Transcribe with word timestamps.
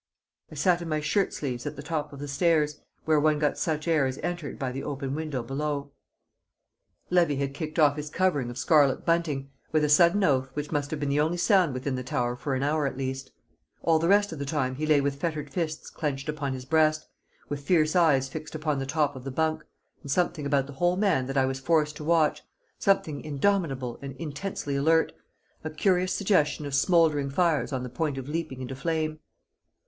I 0.51 0.55
sat 0.55 0.81
in 0.81 0.89
my 0.89 0.99
shirt 0.99 1.31
sleeves 1.31 1.67
at 1.67 1.75
the 1.75 1.83
top 1.83 2.11
of 2.11 2.17
the 2.17 2.27
stairs, 2.27 2.81
where 3.05 3.19
one 3.19 3.37
got 3.37 3.59
such 3.59 3.87
air 3.87 4.07
as 4.07 4.17
entered 4.23 4.57
by 4.57 4.71
the 4.71 4.81
open 4.83 5.13
window 5.13 5.43
below. 5.43 5.91
Levy 7.11 7.35
had 7.35 7.53
kicked 7.53 7.77
off 7.77 7.97
his 7.97 8.09
covering 8.09 8.49
of 8.49 8.57
scarlet 8.57 9.05
bunting, 9.05 9.51
with 9.71 9.83
a 9.83 9.89
sudden 9.89 10.23
oath 10.23 10.49
which 10.55 10.71
must 10.71 10.89
have 10.89 10.99
been 10.99 11.09
the 11.09 11.19
only 11.19 11.37
sound 11.37 11.75
within 11.75 11.93
the 11.93 12.03
tower 12.03 12.35
for 12.35 12.55
an 12.55 12.63
hour 12.63 12.87
at 12.87 12.97
least; 12.97 13.29
all 13.83 13.99
the 13.99 14.07
rest 14.07 14.31
of 14.31 14.39
the 14.39 14.43
time 14.45 14.73
he 14.73 14.87
lay 14.87 15.01
with 15.01 15.17
fettered 15.21 15.51
fists 15.51 15.91
clenched 15.91 16.27
upon 16.27 16.53
his 16.53 16.65
breast, 16.65 17.07
with 17.47 17.61
fierce 17.61 17.95
eyes 17.95 18.27
fixed 18.27 18.55
upon 18.55 18.79
the 18.79 18.87
top 18.87 19.15
of 19.15 19.23
the 19.23 19.29
bunk, 19.29 19.61
and 20.01 20.09
something 20.09 20.47
about 20.47 20.65
the 20.65 20.73
whole 20.73 20.97
man 20.97 21.27
that 21.27 21.37
I 21.37 21.45
was 21.45 21.59
forced 21.59 21.95
to 21.97 22.03
watch, 22.03 22.41
something 22.79 23.23
indomitable 23.23 23.99
and 24.01 24.15
intensely 24.15 24.75
alert, 24.75 25.13
a 25.63 25.69
curious 25.69 26.11
suggestion 26.11 26.65
of 26.65 26.73
smouldering 26.73 27.29
fires 27.29 27.71
on 27.71 27.83
the 27.83 27.87
point 27.87 28.17
of 28.17 28.27
leaping 28.27 28.61
into 28.61 28.75
flame. 28.75 29.19